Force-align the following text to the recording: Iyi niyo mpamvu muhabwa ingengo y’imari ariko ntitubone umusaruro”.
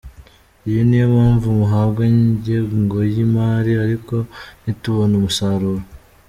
Iyi 0.67 0.81
niyo 0.85 1.05
mpamvu 1.15 1.47
muhabwa 1.59 2.01
ingengo 2.11 2.97
y’imari 3.13 3.73
ariko 3.85 4.15
ntitubone 4.61 5.13
umusaruro”. 5.17 5.83